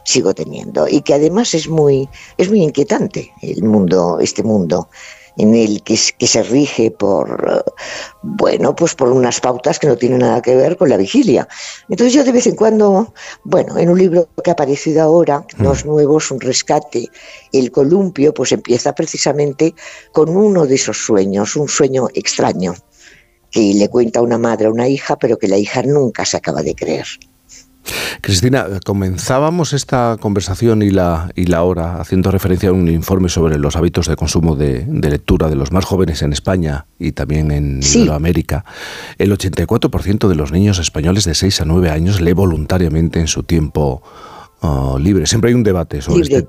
sigo 0.04 0.34
teniendo 0.34 0.88
y 0.88 1.02
que 1.02 1.14
además 1.14 1.54
es 1.54 1.68
muy 1.68 2.10
es 2.38 2.50
muy 2.50 2.64
inquietante 2.64 3.32
el 3.44 3.64
mundo 3.64 4.18
este 4.20 4.42
mundo 4.42 4.90
en 5.38 5.56
el 5.56 5.84
que, 5.84 5.98
que 6.18 6.28
se 6.28 6.44
rige 6.44 6.92
por, 6.92 7.64
bueno, 8.22 8.76
pues 8.76 8.96
por 8.96 9.10
unas 9.10 9.40
pautas 9.40 9.80
que 9.80 9.88
no 9.88 9.98
tienen 9.98 10.20
nada 10.20 10.42
que 10.42 10.56
ver 10.56 10.78
con 10.78 10.90
la 10.90 10.98
vigilia. 10.98 11.48
Entonces 11.90 12.14
yo 12.14 12.24
de 12.24 12.32
vez 12.32 12.48
en 12.48 12.56
cuando, 12.56 13.14
bueno, 13.44 13.78
en 13.78 13.90
un 13.90 13.98
libro 13.98 14.30
que 14.44 14.50
ha 14.50 14.54
aparecido 14.54 15.02
ahora, 15.02 15.46
Los 15.58 15.86
mm. 15.86 15.88
Nuevos, 15.88 16.32
un 16.32 16.40
rescate, 16.40 17.10
el 17.52 17.72
columpio, 17.72 18.34
pues 18.34 18.52
empieza 18.52 18.94
precisamente 18.94 19.74
con 20.12 20.30
uno 20.30 20.66
de 20.66 20.76
esos 20.76 20.98
sueños, 20.98 21.56
un 21.56 21.68
sueño 21.68 22.08
extraño, 22.14 22.74
que 23.50 23.74
le 23.74 23.90
cuenta 23.90 24.22
una 24.22 24.38
madre 24.38 24.68
a 24.68 24.72
una 24.72 24.88
hija, 24.88 25.18
pero 25.18 25.38
que 25.38 25.48
la 25.48 25.58
hija 25.58 25.84
nunca 25.84 26.26
se 26.26 26.38
acaba 26.38 26.64
de 26.64 26.74
creer. 26.74 27.06
Cristina, 28.22 28.68
comenzábamos 28.86 29.74
esta 29.74 30.18
conversación 30.20 30.82
y 30.82 30.92
la, 30.92 31.32
y 31.36 31.46
la 31.46 31.64
hora 31.64 32.00
haciendo 32.00 32.30
referencia 32.32 32.70
a 32.70 32.72
un 32.72 32.88
informe 32.88 33.30
sobre 33.30 33.58
los 33.58 33.76
hábitos 33.76 34.08
de 34.08 34.16
consumo 34.16 34.56
de, 34.56 34.86
lectura 34.88 35.50
de 35.50 35.56
los 35.56 35.72
más 35.72 35.86
jóvenes 35.86 36.22
en 36.22 36.32
España 36.34 36.86
y 37.00 37.14
también 37.14 37.52
en 37.52 37.82
sí. 37.82 38.08
América. 38.10 38.64
El 39.18 39.32
84% 39.32 40.28
de 40.28 40.36
los 40.36 40.52
niños 40.52 40.80
españoles 40.80 41.26
de 41.26 41.34
6 41.34 41.62
a 41.62 41.66
9 41.66 41.90
años 41.90 42.22
lee 42.22 42.34
voluntariamente 42.34 43.20
en 43.20 43.28
su 43.28 43.44
tiempo 43.44 44.04
uh, 44.62 44.98
libre. 45.00 45.26
Siempre 45.26 45.50
hay 45.50 45.56
un 45.56 45.64
debate 45.64 46.02
sobre, 46.02 46.22
este, 46.22 46.48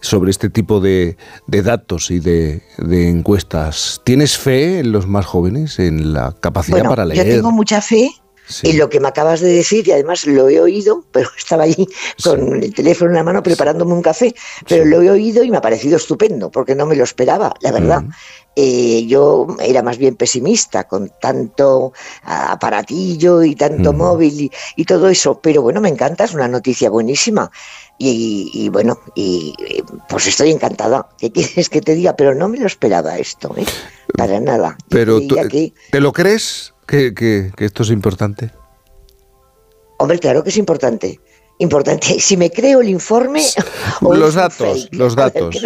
sobre 0.00 0.30
este 0.30 0.50
tipo 0.50 0.80
de, 0.80 1.16
datos 1.46 2.10
y 2.10 2.20
de, 2.20 2.62
encuestas. 2.78 4.00
¿Tienes 4.04 4.38
fe 4.38 4.80
en 4.80 4.92
los 4.92 5.06
más 5.06 5.26
jóvenes, 5.26 5.78
en 5.78 6.12
la 6.12 6.34
capacidad 6.38 6.84
para 6.84 7.04
leer? 7.04 7.26
Yo 7.26 7.34
tengo 7.34 7.50
mucha 7.50 7.80
fe 7.80 8.12
y 8.62 8.72
lo 8.72 8.88
que 8.88 9.00
me 9.00 9.08
acabas 9.08 9.40
de 9.40 9.52
decir, 9.52 9.86
y 9.88 9.92
además 9.92 10.26
lo 10.26 10.48
he 10.48 10.60
oído, 10.60 11.04
pero 11.12 11.28
estaba 11.36 11.64
allí 11.64 11.86
con 12.22 12.62
el 12.62 12.74
teléfono 12.74 13.10
en 13.10 13.16
la 13.16 13.24
mano 13.24 13.42
preparándome 13.42 13.92
un 13.94 14.02
café, 14.02 14.34
pero 14.66 14.84
lo 14.84 15.02
he 15.02 15.10
oído 15.10 15.42
y 15.42 15.50
me 15.50 15.58
ha 15.58 15.62
parecido 15.62 15.96
estupendo, 15.96 16.50
porque 16.50 16.74
no 16.74 16.86
me 16.86 16.96
lo 16.96 17.04
esperaba, 17.04 17.54
la 17.60 17.72
verdad. 17.72 18.04
Eh, 18.60 19.06
yo 19.06 19.46
era 19.60 19.84
más 19.84 19.98
bien 19.98 20.16
pesimista 20.16 20.88
con 20.88 21.12
tanto 21.20 21.92
aparatillo 22.24 23.44
y 23.44 23.54
tanto 23.54 23.92
móvil 23.92 24.50
y, 24.74 24.84
todo 24.84 25.08
eso, 25.08 25.40
pero 25.40 25.62
bueno, 25.62 25.80
me 25.80 25.88
encanta, 25.88 26.24
es 26.24 26.34
una 26.34 26.48
noticia 26.48 26.90
buenísima. 26.90 27.52
Y, 28.00 28.68
bueno, 28.70 28.98
y 29.14 29.54
pues 30.08 30.26
estoy 30.26 30.50
encantada. 30.50 31.08
¿Qué 31.18 31.30
quieres 31.32 31.68
que 31.68 31.80
te 31.80 31.94
diga? 31.94 32.16
Pero 32.16 32.34
no 32.34 32.48
me 32.48 32.58
lo 32.58 32.66
esperaba 32.66 33.16
esto, 33.18 33.54
¿eh? 33.56 33.64
para 34.16 34.40
nada. 34.40 34.76
Pero 34.88 35.20
¿te 35.20 36.00
lo 36.00 36.12
crees? 36.12 36.74
Que, 36.88 37.52
esto 37.58 37.82
es 37.82 37.90
importante? 37.90 38.50
Hombre, 39.98 40.18
claro 40.18 40.42
que 40.42 40.50
es 40.50 40.56
importante 40.56 41.20
importante. 41.58 42.20
Si 42.20 42.36
me 42.36 42.50
creo 42.50 42.80
el 42.80 42.88
informe. 42.88 43.42
los 44.00 44.34
datos, 44.34 44.88
los 44.92 45.14
datos. 45.16 45.64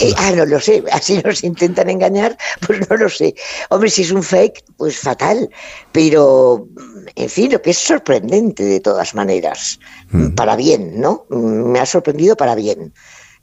Eh, 0.00 0.12
ah, 0.16 0.32
no 0.34 0.44
lo 0.44 0.60
sé. 0.60 0.82
Así 0.92 1.20
nos 1.24 1.42
intentan 1.44 1.88
engañar, 1.88 2.36
pues 2.66 2.80
no 2.88 2.96
lo 2.96 3.08
sé. 3.08 3.34
Hombre, 3.70 3.90
si 3.90 4.02
es 4.02 4.10
un 4.10 4.22
fake, 4.22 4.64
pues 4.76 4.98
fatal. 4.98 5.48
Pero, 5.92 6.66
en 7.14 7.28
fin, 7.28 7.52
lo 7.52 7.62
que 7.62 7.70
es 7.70 7.78
sorprendente 7.78 8.64
de 8.64 8.80
todas 8.80 9.14
maneras. 9.14 9.78
Mm. 10.10 10.30
Para 10.30 10.56
bien, 10.56 11.00
¿no? 11.00 11.26
Me 11.30 11.78
ha 11.78 11.86
sorprendido 11.86 12.36
para 12.36 12.54
bien. 12.54 12.92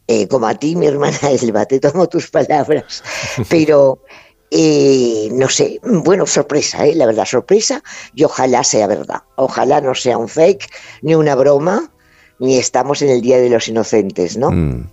Eh, 0.09 0.27
como 0.27 0.47
a 0.47 0.55
ti, 0.55 0.75
mi 0.75 0.87
hermana 0.87 1.17
Elba, 1.41 1.65
te 1.65 1.79
tomo 1.79 2.07
tus 2.07 2.29
palabras. 2.29 3.03
Pero. 3.49 4.03
Eh, 4.49 5.29
no 5.33 5.49
sé, 5.49 5.79
bueno, 5.83 6.25
sorpresa, 6.25 6.85
¿eh? 6.85 6.95
la 6.95 7.05
verdad, 7.05 7.25
sorpresa, 7.25 7.83
y 8.15 8.23
ojalá 8.23 8.63
sea 8.63 8.87
verdad. 8.87 9.23
Ojalá 9.35 9.81
no 9.81 9.93
sea 9.93 10.17
un 10.17 10.29
fake, 10.29 10.69
ni 11.01 11.15
una 11.15 11.35
broma, 11.35 11.91
ni 12.39 12.57
estamos 12.57 13.01
en 13.01 13.09
el 13.09 13.21
Día 13.21 13.39
de 13.39 13.49
los 13.49 13.67
Inocentes, 13.67 14.37
¿no? 14.37 14.51
Mm. 14.51 14.89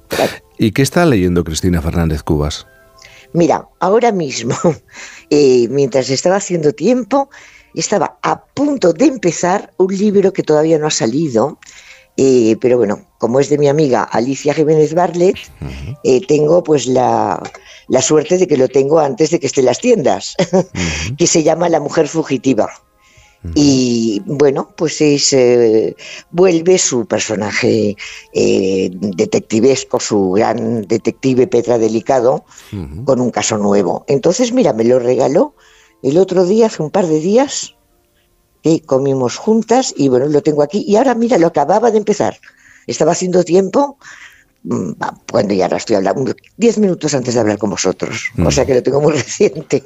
¿Y 0.59 0.73
qué 0.73 0.83
está 0.83 1.05
leyendo 1.07 1.45
Cristina 1.45 1.81
Fernández 1.81 2.23
Cubas? 2.23 2.67
Mira, 3.33 3.69
ahora 3.81 4.13
mismo, 4.13 4.57
eh, 5.31 5.69
mientras 5.69 6.11
estaba 6.11 6.37
haciendo 6.37 6.73
tiempo, 6.73 7.31
estaba 7.75 8.19
a 8.23 8.45
punto 8.45 8.93
de 8.93 9.07
empezar 9.07 9.73
un 9.77 9.97
libro 9.97 10.33
que 10.33 10.43
todavía 10.43 10.79
no 10.79 10.87
ha 10.87 10.93
salido, 10.93 11.59
eh, 12.17 12.57
pero 12.61 12.79
bueno, 12.79 13.07
como 13.19 13.41
es 13.41 13.49
de 13.49 13.59
mi 13.59 13.69
amiga 13.69 14.03
Alicia 14.05 14.55
Jiménez 14.55 14.95
Barlet, 14.95 15.37
tengo 16.29 16.63
pues 16.63 16.87
la, 16.87 17.43
la 17.89 18.03
suerte 18.03 18.39
de 18.39 18.47
que 18.47 18.57
lo 18.57 18.69
tengo 18.69 18.99
antes 18.99 19.31
de 19.31 19.41
que 19.41 19.47
esté 19.47 19.61
en 19.61 19.67
las 19.67 19.81
tiendas, 19.81 20.37
que 21.19 21.27
se 21.27 21.43
llama 21.43 21.69
La 21.69 21.81
Mujer 21.81 22.09
Fugitiva. 22.09 22.71
Y 23.55 24.23
bueno, 24.25 24.71
pues 24.75 25.03
es, 25.03 25.33
eh, 25.35 25.95
vuelve 26.31 26.79
su 26.79 27.05
personaje 27.05 27.95
eh, 28.33 28.91
detectivesco, 28.91 30.01
su 30.01 30.31
gran 30.31 30.83
detective 30.83 31.47
Petra 31.47 31.77
Delicado, 31.77 32.45
con 33.05 33.21
un 33.21 33.31
caso 33.31 33.59
nuevo. 33.59 34.05
Entonces, 34.09 34.53
mira, 34.53 34.73
me 34.73 34.85
lo 34.85 34.99
regaló 34.99 35.55
el 36.03 36.17
otro 36.17 36.47
día, 36.47 36.67
hace 36.67 36.83
un 36.83 36.91
par 36.91 37.07
de 37.07 37.21
días, 37.21 37.77
que 38.65 38.83
comimos 38.83 39.37
juntas 39.37 39.95
y 39.97 40.09
bueno, 40.09 40.27
lo 40.27 40.43
tengo 40.43 40.65
aquí. 40.65 40.85
Y 40.89 40.97
ahora, 40.97 41.15
mira, 41.15 41.39
lo 41.39 41.47
acababa 41.47 41.93
de 41.93 41.99
empezar. 41.99 42.41
Estaba 42.89 43.13
haciendo 43.13 43.45
tiempo 43.45 43.99
Mm, 44.65 44.93
cuando 45.31 45.53
ya 45.53 45.65
ahora 45.65 45.77
estoy 45.77 45.97
hablando, 45.97 46.35
diez 46.57 46.79
minutos 46.79 47.15
antes 47.15 47.35
de 47.35 47.41
hablar 47.41 47.59
con 47.59 47.69
vosotros, 47.69 48.31
o 48.43 48.51
sea 48.51 48.65
que 48.65 48.75
lo 48.75 48.83
tengo 48.83 49.01
muy 49.01 49.13
reciente. 49.13 49.85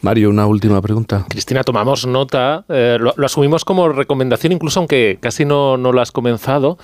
Mario, 0.00 0.30
una 0.30 0.46
última 0.46 0.82
pregunta. 0.82 1.24
Cristina, 1.28 1.62
tomamos 1.62 2.04
nota, 2.06 2.64
eh, 2.68 2.98
lo, 2.98 3.14
asumimos 3.24 3.64
como 3.64 3.88
recomendación, 3.88 4.52
incluso 4.52 4.80
aunque 4.80 5.18
casi 5.20 5.44
no, 5.44 5.76
no 5.76 5.92
lo 5.92 6.00
has 6.00 6.10
comenzado. 6.10 6.76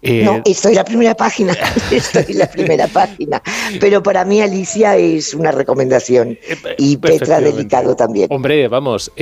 Eh, 0.00 0.24
no, 0.24 0.42
estoy 0.44 0.72
en 0.72 0.78
la 0.78 0.84
primera 0.84 1.14
página, 1.14 1.56
estoy 1.92 2.24
en 2.28 2.38
la 2.38 2.50
primera 2.50 2.88
página, 2.88 3.40
pero 3.78 4.02
para 4.02 4.24
mí 4.24 4.40
Alicia 4.40 4.96
es 4.96 5.34
una 5.34 5.52
recomendación 5.52 6.30
eh, 6.30 6.56
y 6.76 6.96
Petra 6.96 7.40
Delicado 7.40 7.94
también. 7.94 8.26
Hombre, 8.30 8.66
vamos, 8.66 9.12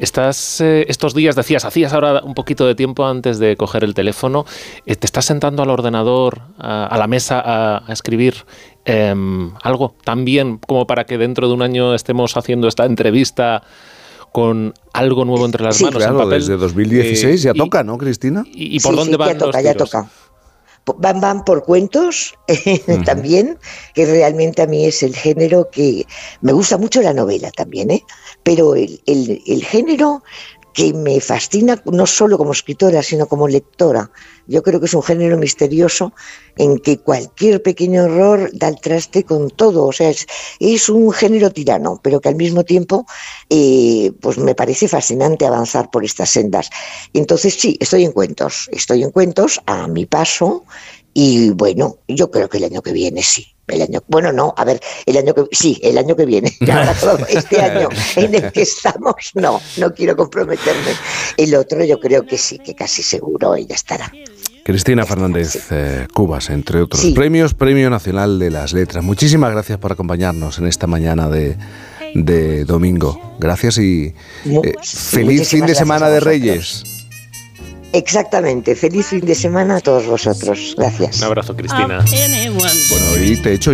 Estás 0.00 0.62
eh, 0.62 0.86
estos 0.88 1.14
días, 1.14 1.36
decías, 1.36 1.66
hacías 1.66 1.92
ahora 1.92 2.22
un 2.24 2.32
poquito 2.32 2.66
de 2.66 2.74
tiempo 2.74 3.04
antes 3.04 3.38
de 3.38 3.54
coger 3.56 3.84
el 3.84 3.92
teléfono, 3.92 4.46
eh, 4.86 4.96
te 4.96 5.04
estás 5.04 5.26
sentando 5.26 5.62
al 5.62 5.68
ordenador, 5.68 6.40
a, 6.58 6.96
la 6.98 7.06
mesa, 7.06 7.42
a, 7.44 7.92
escribir 7.92 8.46
em, 8.86 9.52
algo 9.62 9.94
también 10.02 10.56
como 10.56 10.86
para 10.86 11.04
que 11.04 11.18
dentro 11.18 11.48
de 11.48 11.54
un 11.54 11.60
año 11.60 11.94
estemos 11.94 12.34
haciendo 12.38 12.66
esta 12.66 12.86
entrevista 12.86 13.62
con 14.32 14.72
algo 14.94 15.26
nuevo 15.26 15.44
entre 15.44 15.64
las 15.64 15.82
manos. 15.82 16.02
Claro, 16.02 16.26
desde 16.28 16.56
2016 16.56 17.42
ya 17.42 17.52
toca, 17.52 17.84
¿no, 17.84 17.98
Cristina? 17.98 18.44
¿Y, 18.46 18.80
por 18.80 18.96
dónde 18.96 19.18
van 19.18 19.34
ya 19.34 19.38
toca, 19.38 19.60
Ya 19.60 19.74
toca. 19.74 20.08
Van, 20.96 21.20
van 21.20 21.44
por 21.44 21.62
cuentos 21.62 22.34
también, 23.04 23.58
que 23.94 24.06
realmente 24.06 24.62
a 24.62 24.66
mí 24.66 24.86
es 24.86 25.02
el 25.02 25.14
género 25.14 25.70
que 25.70 26.06
me 26.40 26.52
gusta 26.52 26.78
mucho 26.78 27.02
la 27.02 27.12
novela 27.12 27.50
también, 27.52 27.90
¿eh? 27.90 28.04
pero 28.42 28.74
el, 28.74 29.00
el, 29.06 29.42
el 29.46 29.64
género 29.64 30.22
que 30.72 30.92
me 30.92 31.20
fascina 31.20 31.82
no 31.84 32.06
solo 32.06 32.38
como 32.38 32.52
escritora, 32.52 33.02
sino 33.02 33.26
como 33.26 33.48
lectora. 33.48 34.10
Yo 34.46 34.62
creo 34.62 34.80
que 34.80 34.86
es 34.86 34.94
un 34.94 35.02
género 35.02 35.36
misterioso 35.36 36.12
en 36.56 36.78
que 36.78 36.98
cualquier 36.98 37.62
pequeño 37.62 38.04
error 38.04 38.50
da 38.52 38.68
el 38.68 38.80
traste 38.80 39.24
con 39.24 39.50
todo. 39.50 39.86
O 39.86 39.92
sea, 39.92 40.10
es, 40.10 40.88
un 40.88 41.12
género 41.12 41.50
tirano, 41.50 42.00
pero 42.02 42.20
que 42.20 42.28
al 42.28 42.36
mismo 42.36 42.64
tiempo 42.64 43.06
eh, 43.48 44.12
pues 44.20 44.38
me 44.38 44.54
parece 44.54 44.88
fascinante 44.88 45.46
avanzar 45.46 45.90
por 45.90 46.04
estas 46.04 46.30
sendas. 46.30 46.70
Entonces 47.12 47.54
sí, 47.54 47.76
estoy 47.80 48.04
en 48.04 48.12
cuentos, 48.12 48.68
estoy 48.72 49.02
en 49.02 49.10
cuentos 49.10 49.60
a 49.66 49.86
mi 49.86 50.06
paso 50.06 50.64
y 51.14 51.50
bueno, 51.50 51.98
yo 52.08 52.30
creo 52.30 52.48
que 52.48 52.58
el 52.58 52.64
año 52.64 52.82
que 52.82 52.92
viene 52.92 53.22
sí. 53.22 53.54
El 53.70 53.82
año, 53.82 54.02
bueno, 54.08 54.32
no, 54.32 54.54
a 54.56 54.64
ver, 54.64 54.80
el 55.06 55.16
año 55.16 55.34
que 55.34 55.44
sí, 55.52 55.78
el 55.82 55.98
año 55.98 56.16
que 56.16 56.26
viene. 56.26 56.56
este 57.28 57.60
año 57.60 57.88
en 58.16 58.34
el 58.34 58.52
que 58.52 58.62
estamos, 58.62 59.30
no, 59.34 59.60
no 59.76 59.94
quiero 59.94 60.16
comprometerme. 60.16 60.92
El 61.36 61.54
otro 61.54 61.84
yo 61.84 61.98
creo 62.00 62.24
que 62.26 62.38
sí, 62.38 62.58
que 62.58 62.74
casi 62.74 63.02
seguro 63.02 63.54
ella 63.54 63.74
estará. 63.74 64.12
Cristina 64.64 65.04
Fernández 65.04 65.68
eh, 65.70 66.06
Cubas, 66.12 66.50
entre 66.50 66.82
otros 66.82 67.04
premios, 67.14 67.54
Premio 67.54 67.90
Nacional 67.90 68.38
de 68.38 68.50
las 68.50 68.72
Letras. 68.72 69.02
Muchísimas 69.02 69.50
gracias 69.52 69.78
por 69.78 69.92
acompañarnos 69.92 70.58
en 70.58 70.66
esta 70.66 70.86
mañana 70.86 71.28
de, 71.28 72.64
domingo. 72.64 73.36
Gracias 73.38 73.78
y 73.78 74.14
eh, 74.44 74.74
feliz 74.82 75.48
fin 75.48 75.66
de 75.66 75.74
semana 75.74 76.08
de 76.08 76.20
Reyes. 76.20 76.99
Exactamente. 77.92 78.74
Feliz 78.74 79.06
fin 79.06 79.20
de 79.20 79.34
semana 79.34 79.76
a 79.76 79.80
todos 79.80 80.06
vosotros. 80.06 80.74
Gracias. 80.76 81.18
Un 81.18 81.24
abrazo, 81.24 81.54
Cristina. 81.56 82.04
Bueno, 82.04 83.24
y 83.24 83.36
te 83.36 83.52
hecho 83.52 83.68